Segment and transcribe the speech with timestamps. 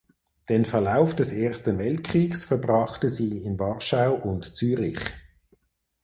[0.49, 4.99] Den Verlauf des Ersten Weltkriegs verbrachte sie in Warschau und Zürich.